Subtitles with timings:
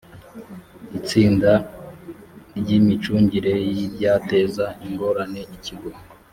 [0.97, 1.51] itsinda
[2.59, 5.89] ry imicungire y ibyateza ingorane ikigo